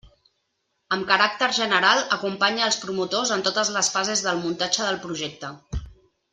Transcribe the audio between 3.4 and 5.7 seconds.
totes les fases del muntatge del projecte.